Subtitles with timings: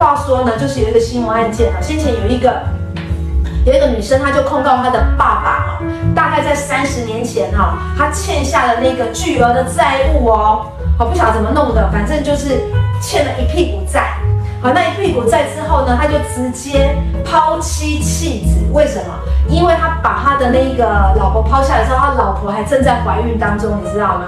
[0.00, 2.52] 话说呢，就是有一个新闻案件啊，先前有一个
[3.64, 5.80] 有一个女生，她就控告她的爸爸，
[6.16, 10.66] 大概在三十年前哈，她欠下了那个巨额的债务哦，
[10.98, 12.60] 好不晓得怎么弄的，反正就是
[13.00, 14.18] 欠了一屁股债。
[14.60, 19.14] 好，那一屁股债之后呢，她就直接抛妻弃子，为什么？
[19.48, 24.24] 因为他把他的那个老婆抛下来之后，他老婆还正在怀孕当中，你知道吗？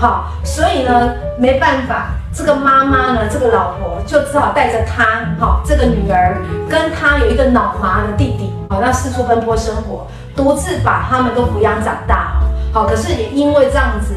[0.00, 5.04] 好，所以呢，没办法，这个妈妈呢，这个老婆就只好带着他，
[5.38, 6.40] 好，这个女儿
[6.70, 12.40] 跟她有一个脑麻的弟弟，好，那四处奔波生活，独自把他们都抚养长大，
[12.72, 14.14] 好，可是也因为这样子，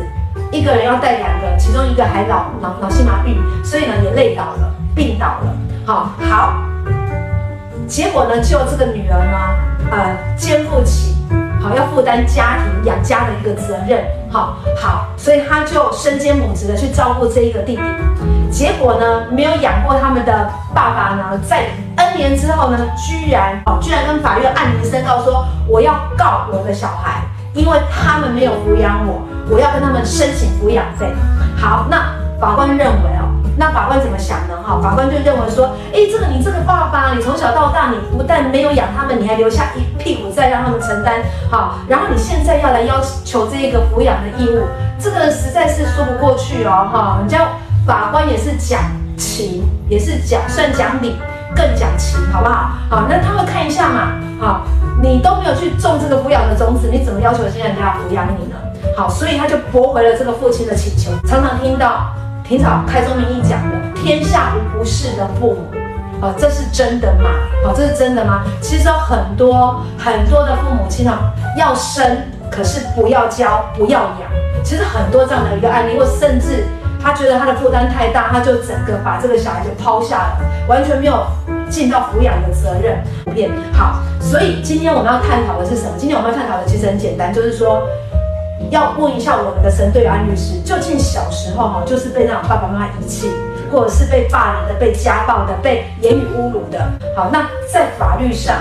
[0.53, 5.53] 一个人要带两个，其中一个还脑脑脑性麻痹，所以呢也累倒了，病倒了，
[5.85, 6.53] 好好，
[7.87, 9.37] 结果呢，就这个女儿呢。
[9.91, 11.13] 呃，肩负起
[11.63, 17.81] 好要负担家庭养家的一个责任，好好，所以他就身兼母职的去照顾这一个弟弟。
[18.51, 27.21] 结果呢，没有养过他们的爸爸呢，在 N 年之后呢，居然哦，居然跟法院按铃申告说，我要告我的小孩，
[27.53, 31.07] 因为他们没有抚养我，我要跟他们申请抚养费。
[31.57, 33.22] 好，那法官认为啊。
[33.55, 34.57] 那法官怎么想呢？
[34.65, 44.63] 哈，法官就认为说，哎，这个你这个爸爸，你从小到大，你不但没有养他们，你还留下一屁股债让他们承担，好，然后你现在要来要求这个抚养的义务，
[44.99, 47.47] 这个实在是说不过去哦，哈，人家
[47.85, 48.81] 法官也是讲
[49.17, 51.15] 情，也是讲算讲理，
[51.55, 52.71] 更讲情，好不好？
[52.89, 54.61] 好，那他会看一下嘛，好，
[54.99, 58.55] 你都没有去种这个抚养的种子，你怎么要求现在人家要抚养你呢？
[58.97, 62.11] 好，所以他就驳回了这个父亲的请求，常常听到。
[62.43, 65.71] 平常开宗明义讲的“天下无不是的父母”，
[66.19, 67.29] 啊，这是真的吗？
[67.65, 68.43] 啊，这是真的吗？
[68.61, 72.17] 其实有很多很多的父母亲啊，要生
[72.51, 74.29] 可是不要教，不要养。
[74.61, 76.65] 其实很多这样的一个案例，或甚至
[77.01, 81.25] 他觉得他的负担太大，他就整个把这个小孩就抛下了，完全没有
[81.69, 83.01] 尽到抚养的责任。
[83.71, 85.91] 好，所以今天我们要探讨的是什么？
[85.97, 87.87] 今天我们要探讨的其实很简单，就是说。
[88.69, 93.29] 要问一下我们的神队安律师，究竟小时候哈，就是被那种爸爸妈妈遗弃，
[93.71, 98.55] 或者是被霸凌的、被家暴的、被言语侮辱的，好，那在法律上，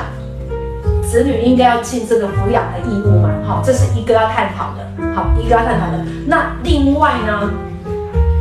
[1.02, 3.30] 子女应该要尽这个抚养的义务嘛？
[3.46, 6.04] 好，这是一个要探讨的，好，一个要探讨的。
[6.26, 7.50] 那另外呢，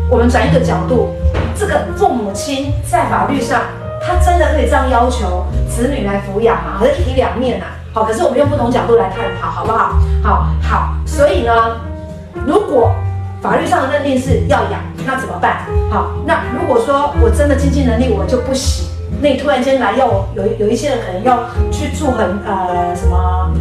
[0.10, 1.10] 我们转一个角度，
[1.56, 3.62] 这个父母亲在法律上，
[4.02, 6.74] 他真的可以这样要求子女来抚养吗？
[6.78, 7.66] 好像一体两面呐。
[7.94, 9.94] 好，可是我们用不同角度来探讨，好不好？
[10.24, 11.52] 好，好，所以呢，
[12.46, 12.92] 如果
[13.42, 15.66] 法律上的认定是要养，那怎么办？
[15.90, 18.88] 好，那如果说我真的经济能力我就不行，
[19.22, 23.52] 那你突然间来要我，有有一些人可能要去住很呃什么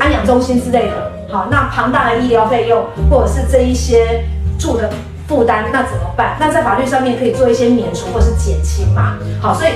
[0.00, 4.24] 安养中心之类的，好，那庞大的医疗费用或者是这一些
[4.58, 4.90] 住的
[5.28, 6.36] 负担，那怎么办？
[6.40, 9.16] 那在法律上面可以做一些免除或是减轻嘛？
[9.40, 9.70] 好，所以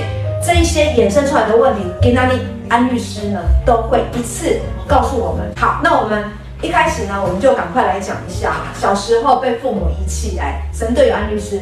[0.45, 2.39] 这一些衍生出来的问题，给那里。
[2.69, 5.51] 安律师呢都会一次告诉我们。
[5.57, 6.23] 好，那我们
[6.61, 10.37] 一开始呢，我们就赶快来讲一下小时候被父母遗弃。
[10.37, 11.61] 来，神队友安律师，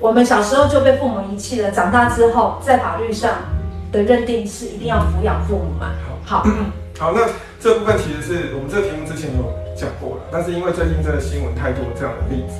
[0.00, 3.34] 我们小时候就被父母遗弃了，长大之后在法律上
[3.92, 5.92] 的认定是一定要抚养父母嘛？
[6.24, 6.50] 好，好，
[6.98, 7.20] 好，那
[7.60, 9.44] 这部分其实是我们这个题目之前有
[9.76, 12.54] 讲过了，但是因为最近这个新闻太多这样的例子。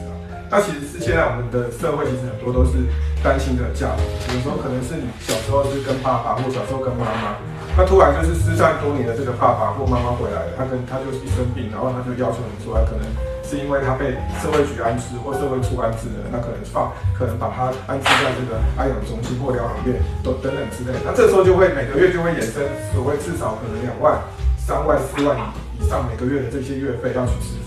[0.50, 2.78] 那其实是现在我们的社会，其实很多都是
[3.22, 3.90] 担心的家，
[4.32, 7.36] 有时候可能是你小时候是跟爸爸，或小时候跟妈妈，
[7.76, 13.02] 那突然就是失散多年的这个爸爸或妈妈回来了，他跟他就一生病，然后他就要求你说，他可能
[13.42, 22.62] 是因为他被社会局安置或社会处安置的，那可能放，可能把他安置在这个安养中心或疗养院都等等之类，那这时候就会每个月就会衍生
[22.94, 24.14] 所谓至少可能两万、
[24.56, 25.36] 三万、四万
[25.80, 27.57] 以上每个月的这些月费要去支。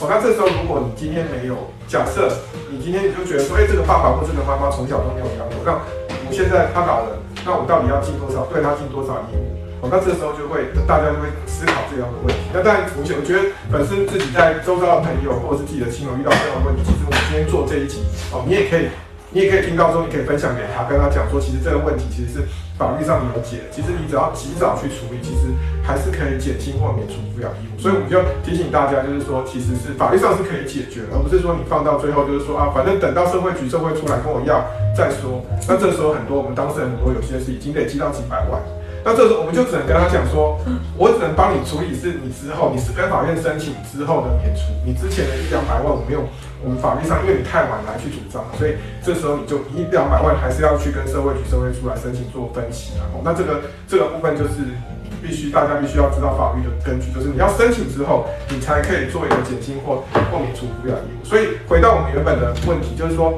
[0.00, 1.54] 哦，那这时候如果你今天没有，
[1.86, 2.26] 假设
[2.70, 5.78] 你今天你就觉得说，哎、这个爸爸或这个妈妈从小都没有养我，那
[6.26, 9.54] 我现在他老了，那我到底要尽多少，对他尽多少义务？
[9.82, 12.42] 哦，那这时候就会大家就会思考这样的问题。
[12.52, 18.02] 那当然，我我觉得本身自己在周遭的朋友或者是自己的亲友遇到这样的问题，其实我们今天做这一集，
[18.32, 18.90] 哦，你也可以。
[19.34, 22.46] 你也可以听到说，你可以分享给他，跟他讲说，其实这个问题其实是
[22.78, 25.50] 法律上没有解，其实你只要及早去处理，其实
[25.82, 27.74] 还是可以减轻或免除抚养义务。
[27.74, 34.62] 所以我们就提醒大家，就是说，其实是法律上是可以解决，而不是说你放到最后就是说啊，反正等到社会局、社会出来跟我要
[34.96, 35.42] 再说。
[35.66, 38.62] 那这时候很多我们当事人很多有些是已经累积到几百万。
[39.04, 40.56] 那这时候我们就只能跟他讲说，
[40.96, 46.24] 我只能帮你处理，是你之后你是跟法院申请之后的免除，你之前的一两百万我没有，
[46.64, 54.72] 我们法律上因为你太晚来去主张，所以这时候你就一两百万还是要去跟社会局、社会出来申请做分析，然后那这个这个部分就是
[55.20, 60.00] 必须大家必须要知道法律的根据，就是你要申请之后，你才可以做一个减轻或
[60.32, 61.24] 或免除抚养义务。
[61.24, 63.36] 所以回到我们原本的问题，就是说。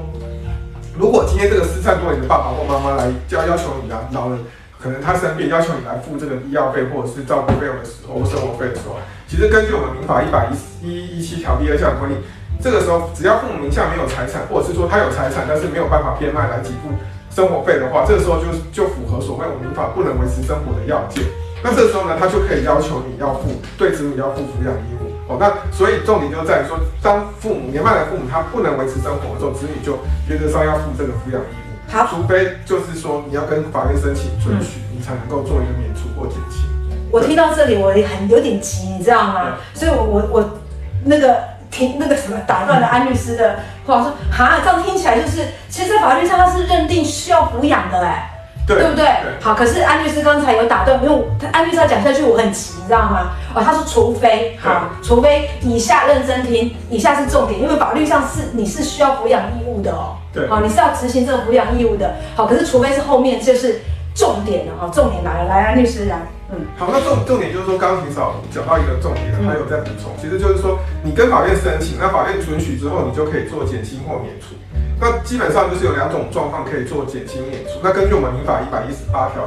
[0.98, 4.38] 如果今天这个失散多年的爸爸或妈妈来要要求你啊，老人
[4.86, 8.94] 可能他生病要求你来付这个医药费或者是照顾费用的时候，生活费的时候，
[9.26, 12.16] 其实根据我们民法一百一一一七条第二项规定，
[12.62, 16.94] 这个时候只要父母名下没有财产，或者是说他有财产但是没有办法变卖来给付
[17.34, 21.26] 生活费的话，这个时候就就符合所谓我们民法不能维持生活的要件。
[21.66, 25.10] 那这时候呢，他就可以要求你要付对子女要付抚养义务。
[25.26, 29.98] 哦，那所以重点就在于说，当父母年迈的父母他不能维持生活的时候，子女就
[30.30, 31.65] 原则上要付这个抚养义务。
[31.88, 36.66] 好，除非就是说你要跟法院申请准许，嗯、你才能够做一个免除或减轻。
[37.10, 39.56] 我听到这里，我很有点急，你知道吗？
[39.74, 40.58] 所以我我我
[41.04, 41.38] 那个
[41.70, 48.32] 听那个什么打断了安律师的话，说哈，这样听起来就是，其实在法律上他是认定需要抚养的哎。
[48.32, 48.35] 对，
[48.66, 49.04] 对不对？
[49.04, 49.06] 对
[49.40, 53.30] 好，可是安律师刚才有打断，因为他安律师要讲下去，我很急，你知道吗？
[53.54, 60.16] 哦，他说除非，好，除非以下认真听，以下是重点，因为法律上是你是需要抚养义务的哦。
[60.32, 62.16] 对，好，你是要执行这个抚养义务的。
[62.34, 63.80] 好，可是除非是后面就是
[64.14, 66.16] 重点了哈，重点来了，来安律师来，
[66.48, 74.54] 嗯，好，那重重点就是说，刚刚霆嫂讲到一个重点，还有在补充，其实就是说，你跟法院申请，那法院准许之后，你就可以做减轻或免除。
[75.00, 77.80] 那基本上就是有两种状况可以做减轻免除。
[77.82, 79.44] 那根据我们民法一百一十八条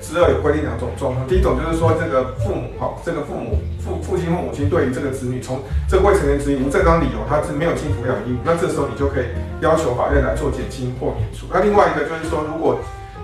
[0.00, 1.26] 之二有规定两种状况。
[1.26, 5.58] 第一种就是说，这个父母哈，这个父母父父亲或母亲对于这个子女从
[5.88, 9.26] 这个未成年子女无正当理由他是没有尽抚养义务，那这时候你就可以
[9.60, 11.46] 要求法院来做减轻或免除。
[11.50, 12.78] 那另外一个就是说，如果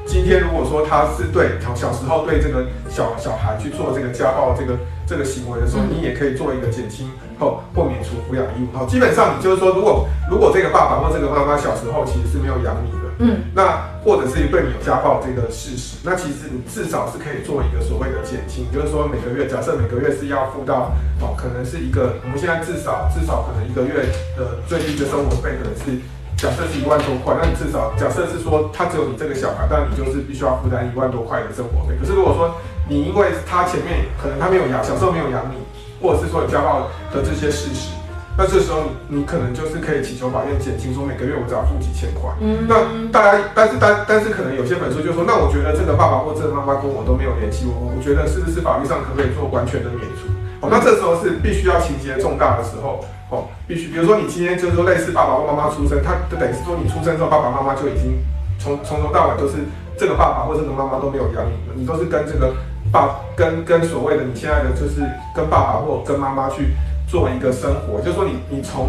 [0.08, 4.72] 今天如果说他是对小时候对这个小小孩去做这个家暴这个
[5.06, 8.76] 这个行为的时候，你也可以做一个减轻后或免除抚养义务。
[8.76, 20.90] 好，基本上你就是说，如果如果这个爸爸或这个妈妈小时候其实是没有养你的，嗯，那或者是对你有家暴这个事实，那其实你至少是可以做一个所谓的减轻，就是说每个月假设每个月是要付到
[21.20, 26.00] 哦，可能是一个我们现在至少至少可能一个月的最低的生活费可能是。
[26.38, 31.98] 假设是一万多块，那你至少假设是说他只有你这个小孩，但你就是必须要负担一万多块的生活费。
[31.98, 32.54] 可是如果说
[32.88, 35.58] 你因为他前面可能他没有养，小时候没有养你，
[36.00, 37.90] 或者是说有家暴的这些事实，
[38.38, 42.30] 那这时候你可能就是可以祈求法院减轻，说每个月我只要付几千块。
[42.38, 50.30] 嗯，那大家但是但但是可能有些粉丝就说，那我觉得这个爸爸或这个妈妈跟我都没有联系，我我觉得是不是法律上可不可以做完全的免除？
[50.62, 53.02] 哦，那这时候是必须要情节重大的时候。
[53.30, 58.18] 哦，必须，比如说你今天就是说类似爸爸或妈妈出生，他就等于是说你出生之后，爸爸妈妈就已经
[58.58, 59.56] 从从头到尾都是
[59.98, 62.54] 这个爸爸或者这个妈妈都没有养你，你都是跟这个
[62.90, 65.02] 爸跟跟所谓的你现在的就是
[65.34, 66.74] 跟爸爸或跟妈妈去
[67.06, 68.88] 做一个生活，就是说你你从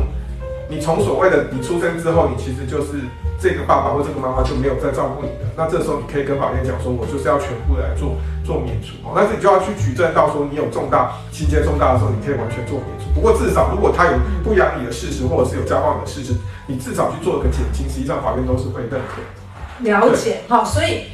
[0.70, 3.02] 你从所谓的你出生之后，你其实就是。
[3.42, 13.08] 这个爸爸或这个妈妈就没有再照顾你的，那这时候你可以跟法院讲说，我就是要全部来做做免除哦，但是你就要去举证到说你有重大情节重大的时候，你可以完全做免除。
[13.16, 16.36] 不过至少如果他有不养你的事实，或者是有家暴的事实，
[16.68, 19.24] 你至少去做一个减轻，实际上法院都是会认可。
[19.88, 21.06] 了解，好，所以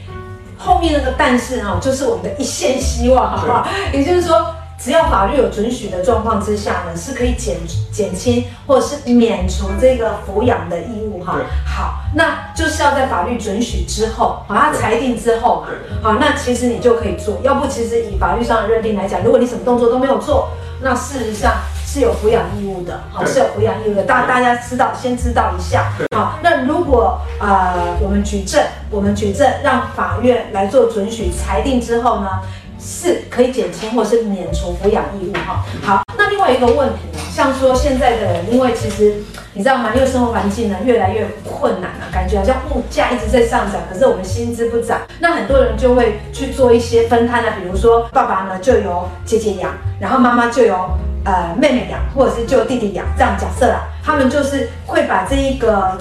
[0.57, 3.67] 后面那个但是哈，就是我们的一线希望，好不好？
[3.93, 4.54] 也就是说。
[4.77, 7.57] 只要法律有准许的状况之下呢，是可以减
[7.91, 11.37] 减轻或者是免除这个抚养的义务哈。
[11.65, 15.67] 好，那就是要在法律准许之后，好，他裁定之后嘛，
[16.03, 17.39] 好，那其实你就可以做。
[17.41, 20.49] 要不，其实以法律上的认定来讲，如果你什么动作都没有做，
[20.81, 21.53] 那事实上
[21.85, 24.03] 是有抚养义务的，好，是有抚养义务的。
[24.03, 25.93] 大大家知道，先知道一下。
[26.13, 28.61] 好，那如果呃我们举证，
[28.91, 32.41] 我们举证让法院来做准许裁定之后呢？
[32.85, 35.65] 是可以减轻或是免除抚养义务哈。
[35.81, 39.15] 好，那另外一个问题呢，像说现在的人，因为其实
[39.53, 39.91] 你知道吗？
[39.95, 50.87] 因为生活环境呢越来越困难了，感觉好像物价一直在上涨，可是我们薪资不涨，那很多人就会去做一些分摊啊，比如说爸爸呢就由姐姐养，然后妈妈就由
[51.25, 55.97] 呃妹妹养，或者是就弟弟养，这样假设啦，他们就是会把这一个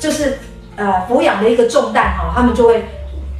[0.00, 0.38] 就是
[0.74, 2.84] 呃抚养的一个重担哈，他们就会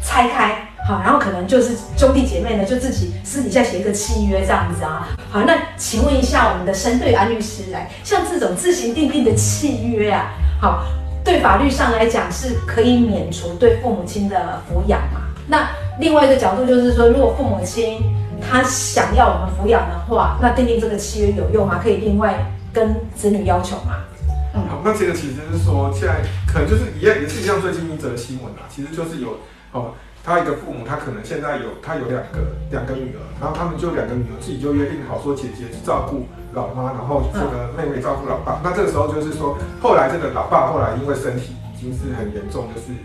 [0.00, 0.68] 拆开。
[0.86, 5.08] 好，然后可能就是兄弟姐妹呢，就自己私底下写一个契约这样子啊。
[5.30, 10.84] 好，那请问一下我们的申对安律师来，像这种自行订定的契约啊，好，
[11.24, 15.22] 对法律上来讲是可以免除对父母亲的抚养嘛？
[15.48, 18.02] 那另外一个角度就是说，如果父母亲
[18.38, 21.80] 他想要我们抚养的话，那订定这个契约有用吗？
[21.82, 22.34] 可以另外
[22.74, 24.04] 跟子女要求吗？
[24.54, 29.38] 嗯，好，那这个其实就是说，现在可能就是一样，也是一样最近一则新闻啊，其实就是有
[29.72, 29.94] 哦。
[30.25, 32.40] 他一个父母，他可能现在有他有两个
[32.71, 38.59] 两个女儿，然后他们就两个女儿自己就约定好说，姐姐照顾老妈，然后这个妹妹照顾老爸。
[38.64, 42.97] 那这个时候就是说，后来这个老爸后来因为身体已经是很严重，就是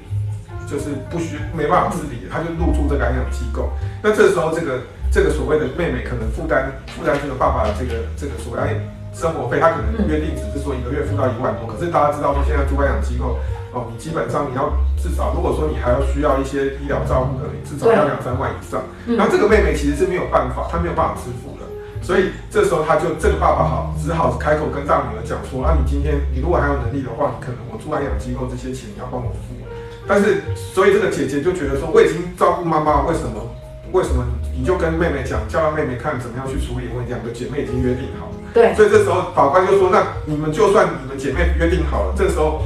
[0.64, 3.68] 就是不需没办法自理，他就入住这个安养机构。
[4.02, 4.80] 那这时候这个
[5.12, 8.80] 这个所谓的妹妹可能负担负担这个爸爸的这个这个所谓
[9.12, 13.36] 生活费，他可能约定只是说一个月付到一万多，可是大家知道说现在住安养机构。
[13.72, 18.82] 哦，你基本上你要至少，如果说你还要需要一些医疗照顾的，你至少要两三万以上。
[19.18, 21.66] 然后这个妹妹其实是没有办法，她没有办法支付的，
[22.02, 29.56] 所以这时候她就这个爸爸好只好开口跟大女儿讲说，啊，你今天你如果还有能力的话，你可能我住安养机构这些钱你要帮我付。
[30.08, 33.46] 但是所以这个姐姐就觉得说，我已经照顾妈妈，为什么
[33.92, 34.26] 为什么
[34.58, 37.14] 你就跟妹妹讲，叫她妹妹看怎么样去处理问题？
[37.14, 38.34] 两个姐妹已经约定好了。
[38.52, 42.64] 对，所以这时候法官就说，那你们就算你们姐妹约定好了，这时候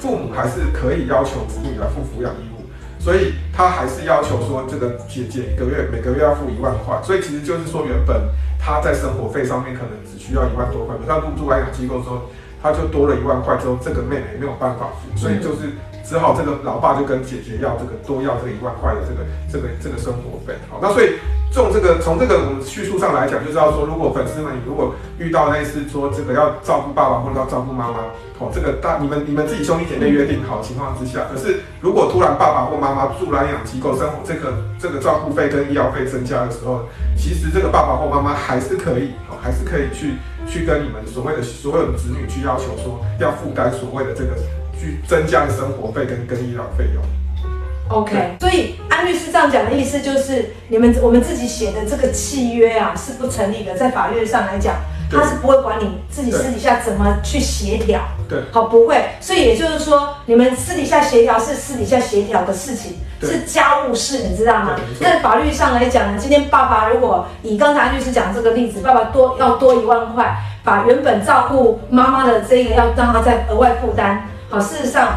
[0.00, 2.64] 父母还是可以要求子女来付抚养义务，
[2.98, 8.16] 所以他还是要求说，这个姐姐一个月每个月要付一万块，所以其实就是说，原本
[8.58, 12.22] 他在生活费上面可能只需要一万多块，可他入住安养机构之后，
[12.62, 19.20] 他就多了一万块之后，这个妹妹没有办法付，所以就是只好这个老爸就跟姐姐要这个多要这个一万块的这个
[19.52, 21.12] 这个这个生活费，好，那所以。
[21.52, 27.98] 从这个从这个我们叙述上来讲，就知道说，如果粉丝们如果遇到类似说这个要照顾爸爸或者要照顾妈妈，
[28.38, 40.14] 哦，这个大你们你们自己兄弟姐妹约定好情况之下，可是如果突然爸爸或妈妈住安养机构生活，这个这个照顾费跟医疗费增加的时候，其实这个爸爸或妈妈还是可以哦，还是可以去
[40.46, 44.36] 去跟你们所谓的所有的子女去要求说要负担所谓的这个
[44.78, 47.02] 去增加的生活费跟跟医疗费用。
[47.90, 54.76] OK，所以安律师这样讲的意思就是，你们我们自己写的这个契约啊是不成立的，在法律上来讲，
[55.10, 58.00] 他是不会管你自己私底下怎么去协调。
[58.28, 59.04] 对，好，不会。
[59.20, 64.76] 所以也就是说，你们私底下协调是私底下协调的事情，是家务事，你知道吗？
[65.00, 70.32] 在法律上来讲呢，今天爸爸如果以刚才安律师讲这个例子，爸爸多要多一万块，
[70.62, 75.08] 把原本照顾妈妈的这个要让他再额外负担，好，事实上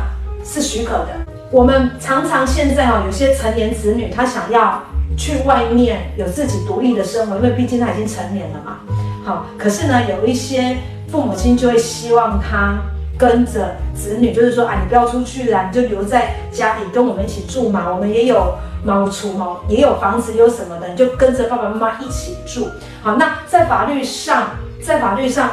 [0.43, 1.22] 是许可的。
[1.53, 4.81] 我们常常现在啊，有些成年子女他想要
[5.15, 8.79] 去外面有自己独立的生活，因为毕竟他已经成年了嘛。
[9.23, 10.75] 好，可是呢，有一些
[11.11, 12.79] 父母亲就会希望他
[13.19, 17.85] 跟着子女，就是说啊，你不要出去啦，你就留在家里跟我们一起住嘛。
[17.87, 22.67] 我们也有猫厨猫，也有房子，有什么的，你就跟着爸爸妈妈一起住。
[23.03, 24.47] 好，那在法律上，
[24.81, 25.51] 在法律上，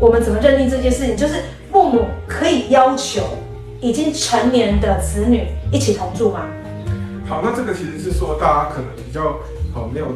[0.00, 1.14] 我们怎么认定这件事情？
[1.14, 1.34] 就是
[1.70, 3.20] 父母可以要求。
[3.80, 6.40] 已经成年的子女一起同住吗？
[7.28, 9.38] 好，那这个其实是说大家可能比较
[9.72, 10.06] 好没有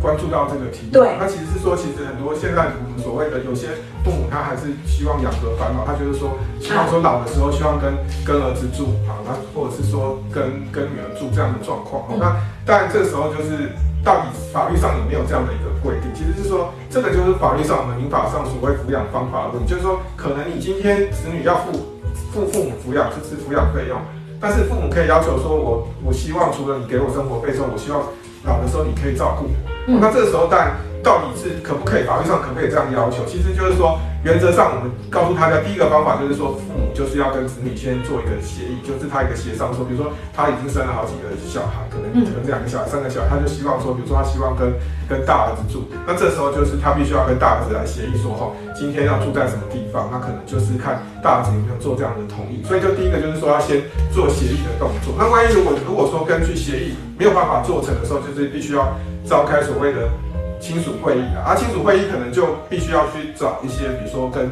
[0.00, 0.92] 关注到这个题目。
[0.92, 7.92] 对，那其实是说，其实很多现在我们所谓的有些父母，他还是希望养儿防老，他就是说希望说老的时候希望跟
[8.24, 12.08] 跟儿子住啊，那或者是说跟跟女儿住这样的状况。
[12.08, 13.68] 嗯、那当然这个时候就是
[14.02, 16.08] 到底法律上有没有这样的一个规定？
[16.16, 21.99] 其实是说这个就是法律上我们民法上所谓抚养方法的问题，就是说可能你今天子女要付。
[22.32, 23.98] 付父母抚养就是抚养费用，
[24.40, 28.02] 但是父母可以要求说我，我我希望除了你给我生活费之后，我希望
[28.44, 29.50] 老的时候你可以照顾我。
[29.86, 32.04] 嗯、那这个时候，但到底是可不可以？
[32.04, 33.24] 法律上可不可以这样要求？
[33.26, 33.98] 其实就是说。
[34.22, 44.76] 原则上，我们告诉大家，第一个方法就是说，父母就是要跟子女先做一个协议，就是他一个协商说，比如说他已经生了好几个小孩，可能可能两个小孩、三个小孩，他就希望说，比如说他希望跟
[45.08, 52.60] 跟大儿子住，那这时候就是他必须要跟大儿子来协议说，哈，今天要住在什么地方，那可能就是看大儿子有没有做这样的同意。
[52.68, 53.80] 所以就第一个就是说要先
[54.12, 55.16] 做协议的动作。
[55.16, 58.92] 那万一如果如果说根据协议没有办法做成的时候，就是必须要
[59.24, 60.12] 召开所谓的。
[60.60, 64.50] 亲属会议啊，而亲属会议可能就必须要去找一些，比如说跟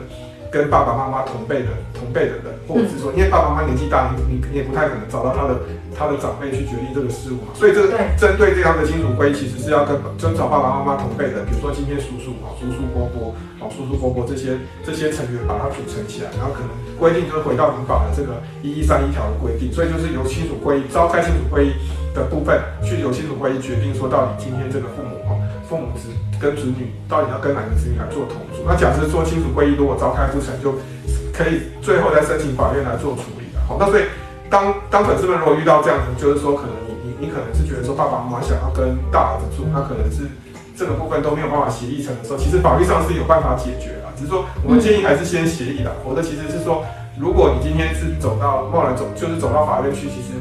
[0.50, 5.60] 跟爸爸妈妈同辈的同辈的人，或者是说，因为爸爸妈妈年纪大，你你也不太可能找到他的
[5.92, 21.76] 他的长辈去决定这个事务嘛，所以这个针对这样的亲属会议，其实是要跟就找爸爸妈妈同辈的，比如说今天叔叔啊、叔叔伯伯啊、叔叔伯伯这些这些成员把它组成起来，然后可能规定就是回到民法的这个一一三一条的规定，所以就是由亲属会议召开亲属会议
[22.14, 25.17] 的部分，去由亲属会议决定说到底今天这个父母哈。
[25.68, 26.08] 父母子
[26.40, 28.64] 跟子女到底要跟哪个子女来做同住？
[28.66, 30.72] 那假设说亲属会议如果召开不成，就
[31.30, 33.60] 可以最后再申请法院来做处理的。
[33.68, 34.04] 好，那所以
[34.48, 40.24] 当当粉丝们如果遇到这样子，就是说可能你你你可能是觉得说爸爸妈妈想要跟大儿子住，那可能是
[40.74, 45.92] 这个部分都没有办法协议成的时候，其实法律上是有办法解决的，只是说我们建议还是先协议的。
[46.02, 46.82] 否则其实是说，
[47.20, 50.32] 如果你今天是走到贸然走，就是走到法院去，其实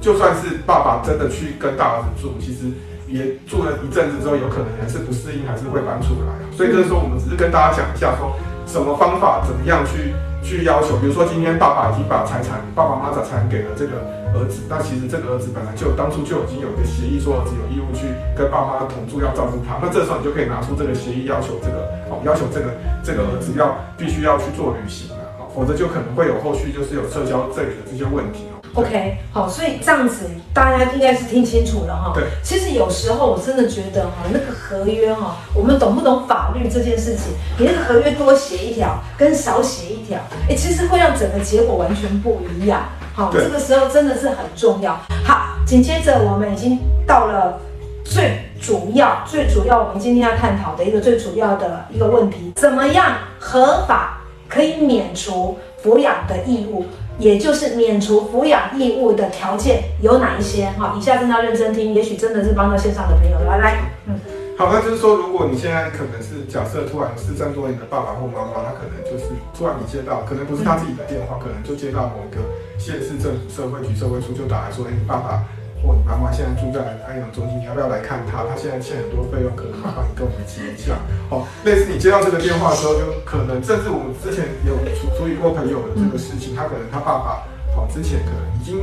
[0.00, 2.72] 就算是爸爸真的去跟大儿子住，其实。
[3.08, 6.34] 也住了一阵子之后，有可能还是不适应，还是会搬出来。
[6.56, 8.34] 所以就是说，我们只是跟大家讲一下，说
[8.66, 10.96] 什么方法，怎么样去去要求。
[10.98, 14.02] 比如说，今天爸爸已经把财产，爸爸妈妈把财产给了这个
[14.34, 19.78] 儿子，那其实这个儿子本来就当初就已经有一个协议，说儿子有义务去跟爸妈同住，要照顾他。
[19.80, 25.22] 那这时候你就可以拿出这个协议，要求这个哦，要求这个这个儿子要必须要去做履行了，
[25.54, 28.50] 否则就可能会有后续就是有撤销这里的这些问题。
[28.76, 32.12] OK，好，所以这样子大家应该是听清楚了哈。
[32.14, 37.32] 对，其实有时候我真的觉得哈，那个合约哈，我们懂不懂法律这件事情？
[37.58, 42.82] 你那个合约多写一条跟少写一条，哎，其实会让整个结果完全不一样。
[43.14, 44.92] 好，这个时候真的是很重要。
[45.24, 47.58] 好，紧接着我们已经到了
[48.04, 56.84] 最主要、最主要我们今天要探讨的一个最主要的一个问题：怎么样合法可以免除抚养的义务？
[57.18, 60.66] 也就是免除抚养义务的条件有哪一些？
[60.78, 63.38] 哈，以下真的要认真听，也许真的是帮到线上的朋友。
[63.48, 64.18] 来来，嗯，
[64.58, 72.42] 好，那就是说，如果你现在可能是假设突然失散多年的爸爸或妈妈，他可能就是突然你接到，可能不是他自己的电话，可能就接到某一个
[72.78, 75.44] 县市政府社会局社会处就打来说，哎，你爸爸。
[75.84, 78.48] 或你妈妈现在住在安养中心，你要不要来看他？
[78.48, 80.96] 他现在欠很多费用，可能麻烦你跟我们结一下。
[81.28, 84.72] 哦，类似你接到这个电话的时候，就可能甚至我们之前有
[85.16, 87.42] 处处理过朋友的这个事情，他可能他爸爸
[87.74, 88.78] 哦之前可能已经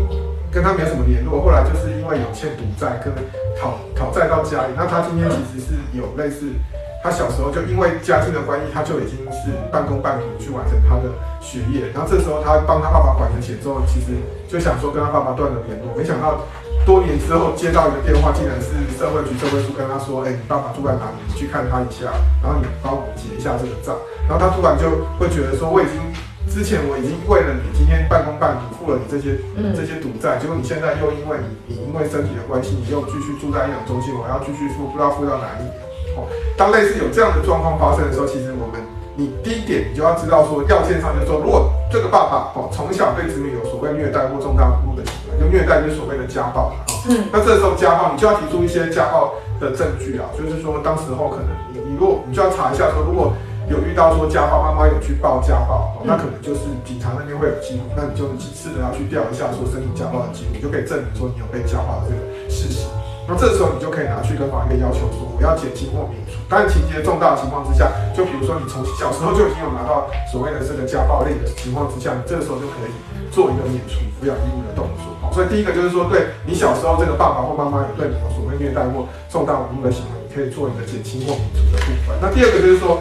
[0.51, 3.13] 跟他没有什么联络，后来就是因为有欠赌债，跟
[3.55, 4.73] 讨讨债到家里。
[4.75, 6.51] 那他今天其实是有类似，
[7.03, 11.91] 他小时候就因为家境的关系，他就已经是半工半读去完成他的学业。
[11.93, 14.15] 然后这时候他帮他爸爸管了钱之后，其实
[14.47, 16.39] 就想说跟他爸爸断了联络，没想到。
[16.85, 21.15] 多年之后接到一个电话，竟然是社会局社会处跟他说：“哎、欸，你爸爸住在哪里？
[21.25, 22.11] 你去看他一下，
[22.43, 23.95] 然后你帮我结一下这个账。”
[24.27, 25.95] 然后他突然就会觉得说：“我已经
[26.51, 29.39] 之前我已经为了你今天半工半读付了你这些
[29.71, 35.71] 这些赌债，结果你现在又因为你你因为身体的关系，你又继续住在安养中心，我要继续付，不知道付到哪里。”
[36.15, 36.27] 哦，
[36.57, 38.81] 当类似有这样的状况发生的时候，其实我们
[39.15, 45.39] 你第一点你就要知道说，要件上就是说，如果这个爸爸哦从小对子女有所谓虐待或重大侮辱的行为。
[45.39, 53.33] 就虐待就是所谓的家暴啊，嗯，那这时候家暴，你就要提出一些家暴的证据啊，就是说当时候可能你你如果你就要查一下说，如果
[53.67, 62.85] 有遇到说家暴，妈妈有去报家暴，那可能就是警察那边会有记录，那你就几次的要去调一下说身体家暴的记录，你就可以证明说你有被家暴的这个事实。
[63.27, 66.35] 那这时候你就可以拿去跟法院要求说，我要减轻或免除。
[66.49, 72.91] 当然情节重大的情况之下，就比如说你从小时候就已经有拿到所谓的这个家暴类的情况之下，你这个时候就可以
[73.31, 75.07] 做一个免除抚养义务的动作。
[75.31, 82.13] 所以第一个就是说，对你小时候这个爸爸或妈妈有对你有所谓虐待或重大侮辱的行为，你可以做一个减轻或免除的部分。
[82.21, 82.99] 那第二个就是说，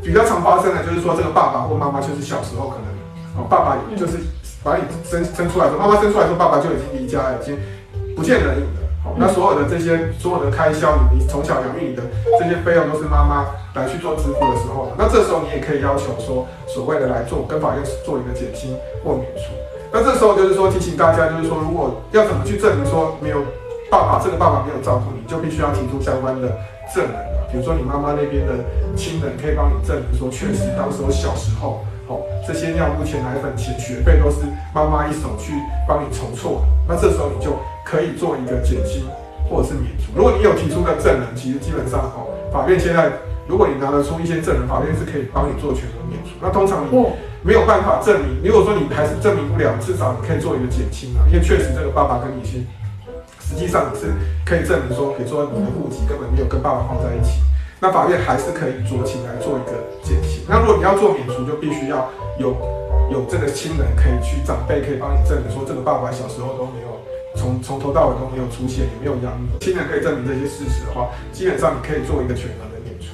[0.00, 2.86] 比较常发生的，就是说这个爸爸或妈妈就是小时候可能，
[3.36, 4.22] 哦，爸爸就是
[4.62, 7.58] 把你生生出来的妈妈生出来的时候，爸爸就已经离家了，已经
[8.14, 8.83] 不见人影了。
[9.16, 12.02] 那所有的这些所有的开销，你你从小养育你的
[12.38, 19.52] 这些费用都是妈妈来去做支付的时候，那这时候你也可以要求说，所谓的来做跟法院做一个减轻或免除。
[19.92, 23.38] 那这时候就是说提醒大家，就是说如果要怎么去证明说没有
[23.90, 26.48] 爸爸，这个爸爸没有照顾你，就必须要提出相关的
[26.92, 27.14] 证人。
[27.52, 28.52] 比如说你妈妈那边的
[28.96, 35.52] 亲人可以帮你证明说，确实当时候小时候，哦，这些尿布钱、奶粉钱、学费都是妈妈一手去
[35.88, 36.68] 帮你筹措的。
[36.88, 39.04] 那这时候你就可以做一个减轻
[39.48, 40.12] 或者是免除。
[40.14, 43.10] 如果你有提出的证人，其实基本上哦，法院现在
[43.46, 46.30] 如果你拿得出一些证人，法院是可以帮你做全额免除。
[46.40, 47.06] 那通常你。
[47.46, 52.56] 没有办法证明，如果说你还是证明不了，至少你可以做一个减轻啊，因为确实这个爸爸跟你是，
[53.38, 54.06] 实际上你是
[54.46, 57.42] 可以证明说，比如说你的户籍根本没有跟爸爸放在一起，
[57.80, 60.33] 那法院还是可以酌情来做一个减轻。
[60.48, 62.54] 那如果你要做免除，就必须要有
[63.10, 67.00] 有这个亲人可以去，长辈可以帮你证明说，这个爸爸小时候都没有
[67.36, 73.06] 从从头到尾都没有出现，也没有养你，亲人可以证明这些事实的话，基本上你可以做一个全额的免除。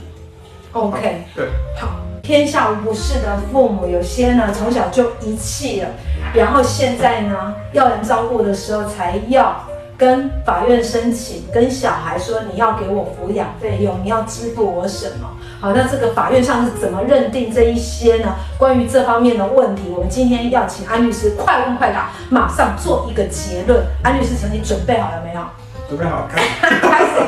[0.73, 1.49] OK，对，
[1.81, 1.89] 好。
[2.23, 5.89] 天下无不是的父母，有些呢从小就遗弃了，
[6.35, 9.57] 然后现在呢要人照顾的时候才要
[10.01, 15.29] 跟法院申请，跟小孩说，你要给我抚养费用，你要支付我什么？
[15.61, 18.35] 好，那这个法院上是怎么认定这一些呢？
[18.57, 23.85] 关于这方面的问题，我们今天要请安律师快问快答，马上做一个结论。
[24.03, 25.43] 安律师，请你准备好了没有？
[25.87, 27.21] 准备好，开始。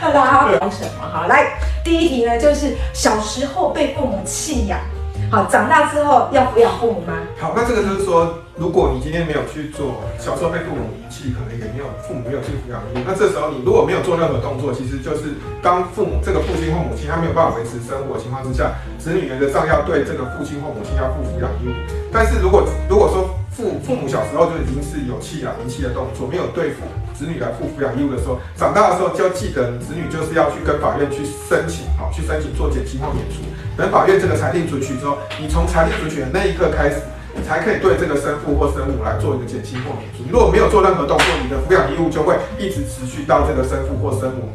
[0.00, 1.06] 好，聊什么？
[1.12, 1.52] 好，来。
[1.84, 4.78] 第一题呢，就是小时候被父母弃养，
[5.30, 7.12] 好，长大之后要抚养父母吗？
[7.38, 21.74] 好，那这个就是说，如果你今天没有去做，小时候被父母遗弃，可能也没有父母没有去抚养你，那这时候你如果没有做任何动作，其实就是当父母这个父亲或母亲他没有办法维持生活情况之下，子女原则上要对这个父亲或母亲要负抚养义务。
[22.12, 26.86] 但是如果如果说父父母小时候就已经是有弃养遗弃的动作，没有对付。
[27.14, 33.42] 子女来负抚养义务的时候，长大的时候就要记得，子女就是要去跟法院去申请，好，去申请做减轻或免除。
[33.76, 36.96] 等法院这个裁定准许之后，你从裁定准许的那一刻开始，
[37.36, 40.22] 你才可以对这个生父或生母来做一个减轻或免除。
[40.24, 44.48] 你如果没有做任何动作，你的抚养义务就会一直持续到这个生父或生母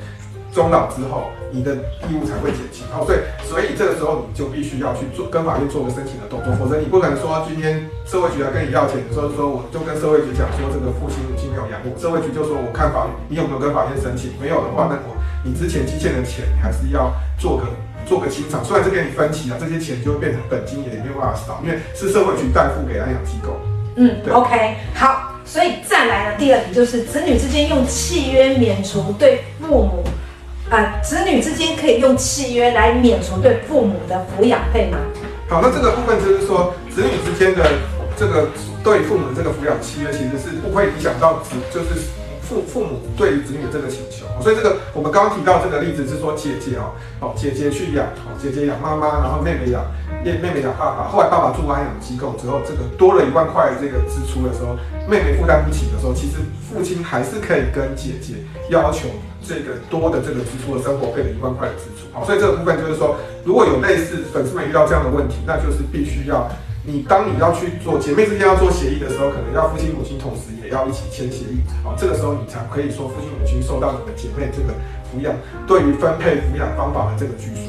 [0.51, 1.75] 终老之后，你的
[2.09, 2.87] 义务才会减轻。
[2.89, 15.13] 哦，对，所以这个时候你就必须要去做跟法院做个申请的动作，否则你不可能说今天社会局来跟你要钱的时候，说我就跟社会局讲说这个父亲母亲没有养我，社会局就说我看法你有没有跟法院申请，没有的话，那我
[15.45, 17.69] 你之前积欠的钱你还是要做个
[18.09, 23.61] 做个清偿，虽然这边你分期啊，这些钱就会变成本金也没有办法少，因为是社会局代付给安养机构。
[23.95, 30.03] 嗯，OK，好，所以再来呢，第二题就是子女之间用契约免除对父母，
[30.71, 34.97] 呃，子女之间可以用契约来免除对父母的抚养费吗？
[35.47, 37.69] 好，那这个部分就是说，子女之间的
[38.17, 38.49] 这个
[38.83, 42.09] 对父母的这个抚养契约，其实是不会影响到子，就是
[42.49, 44.25] 父父母对于子女的这个请求。
[44.41, 49.85] 所以这个我们刚刚提到这个例子是说，姐姐哦，哦，姐姐去养，哦，姐姐养妈妈，然后妹妹养。
[50.21, 54.75] 妹妹妹养爸爸，后来爸爸住安养机构之后，这个多了一万块这个支出的时候，
[55.07, 58.33] 妹妹负担不起的时候，其实父亲还是可以跟姐姐
[58.67, 59.07] 要求
[59.41, 62.11] 这个多的这个支出的生活费的一万块的支出。
[62.11, 66.51] 好，所以这个部分就是说，如果有类似粉丝们遇到这样的问题，那就是必须要
[66.91, 71.61] 你当你要去做姐妹之间要做协议的时候，可能要父亲母亲同时也要一起签协议。
[71.83, 74.73] 好，这个时候你才可以说父亲母亲受到你们姐妹这个
[75.05, 75.35] 抚养
[75.67, 77.61] 对于分配抚养方法的这个拘束。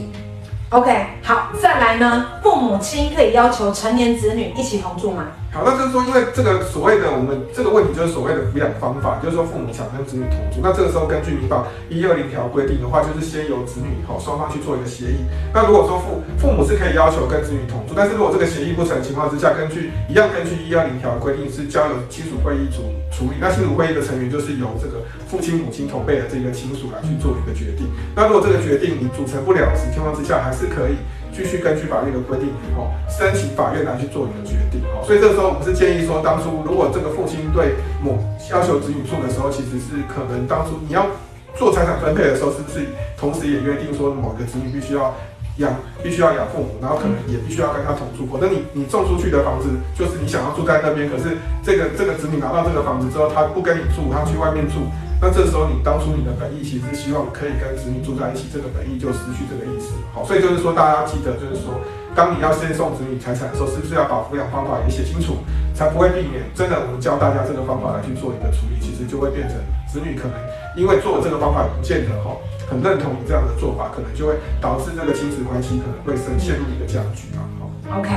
[0.71, 2.27] OK，好，再来呢？
[2.43, 5.27] 父母亲可以要求成年子女一起同住吗？
[5.53, 15.27] 好，那就是说，因为这个所谓的我们这个问题就是所谓的抚养方法，就是说父母想跟子女同住，那这个时候根据民法一二零条规定的话，就是先由子女以后双方去做一个协议。
[15.53, 23.35] 那如果说父父母是可以要求跟子女同住，但是如果这个协议不成的情况之下，根据一样根据一二零条规定是交由亲属会议处处理。
[23.43, 27.91] 那亲属会议的成员就是由这个父亲母亲同辈的这个亲属来去做一个决定。
[28.15, 30.95] 那如果这个决定你组成不了的情况之下，还是可以。
[31.33, 34.83] 继续根据法律的规定以后，申请法院来去做一个决定。
[34.95, 38.19] 好，所以这个时候我们是建议说，当初如果这个父亲对某
[38.51, 41.07] 要求子女住的时候，其实是可能当初你要
[41.55, 45.15] 做财产分配的时候，是不是同时也约定说某个子女必须要
[45.59, 48.27] 养，必须要养父母，然后可能也必须要跟他同住。
[48.27, 54.87] 否则你你送出去的房子，就是你想要住在那边，可是这个这个子女拿到这个房子之后，他不跟你住，他去外面住。
[55.21, 59.93] 那这时候，你当初你的本意其实是希望可以跟子女住在一起，这个本意就失去这个意思。
[60.15, 61.77] 好，所以就是说，大家要记得，就是说，
[62.17, 65.37] 当你要先送子女财产的时候，是不是要把抚养方法也写清楚，
[65.75, 70.35] 才不会避免真的我们教大家这个方法来去做一个处理，其实就会变成子女可能
[70.75, 72.33] 因为做了这个方法，不见得哈
[72.65, 77.45] 很认同你这样的做法，可能就会导致这个亲子关系可能会深陷入一个僵局啊。
[77.61, 78.09] 好，OK，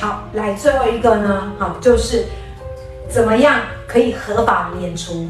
[0.00, 2.24] 好，来最后一个呢，好，就是
[3.10, 5.28] 怎么样可以合法免除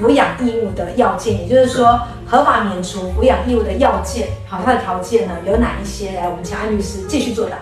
[0.00, 6.12] 抚养义务的要件，也就是说，合法免除抚养义务的要件，好，它的条件呢有哪一些？
[6.12, 7.56] 来，我们请安律师继续作答。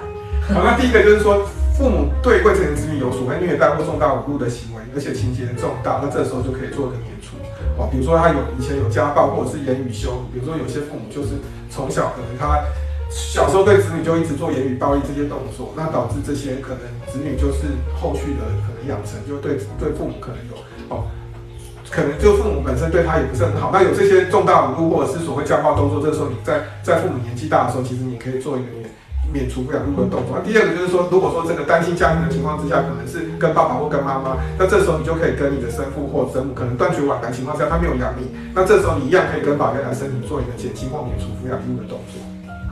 [0.52, 1.46] 好，那第一个就是说，
[1.76, 7.36] 父母对未成年子女有所谓虐待或重大侮辱的行为，而且情节重大，那这时候就可以做个免除。
[7.78, 12.64] 哦，比如说他有以前有家暴或者是言语羞辱，比如说有些父母就是从小可能他
[13.10, 17.68] 小时候对子女就一直做言语暴力这些动作，那导致这些可能子女就是
[18.00, 20.56] 后续的可能养成就对对父母可能有
[20.88, 21.04] 哦。
[21.90, 28.90] 可能就父母本身对他也不是很好，那有这些重大侮辱或者是所谓家暴动作，这个时候你在在父母年纪大的时候，其实你可以做一个免
[29.32, 30.38] 免除抚养义务的动作。
[30.44, 42.20] 第二个就是说，如果说这个单亲家庭的情况之下，可能是跟爸爸或跟妈妈，那这时候你就可以跟你的生父或生母可能断绝往来情况下，他没有养你，那这时候你一样可以跟法院来申请做一个减轻或免除抚养义务的动作。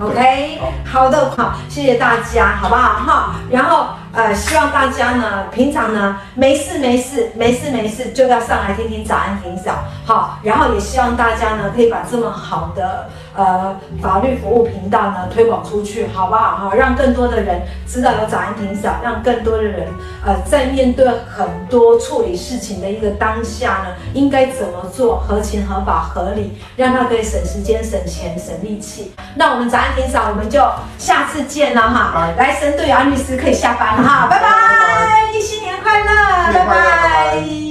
[0.01, 2.95] OK，好的，好，谢谢大家，好不好？
[3.07, 13.09] 哈，然后呃，希望大家呢，平常呢，没事没事没事没事就要上来听听早安听早，好，然后也希望大家呢，可以把这么好的。
[13.37, 16.71] 呃，法律服务频道呢，推广出去，好不好？
[16.71, 19.89] 哈，让更多的人知道有早安庭嫂，让更多的人
[20.25, 29.13] 呃，在面对很多处理事情的一个当下呢，应该怎么做，合情合法合理，让他可以省时间、省钱、省力气。
[29.35, 30.61] 那我们早安庭嫂，我们就
[30.97, 32.31] 下次见了哈。
[32.37, 37.64] 来，神队友安律师可以下班了哈，拜拜，新年快乐，拜拜。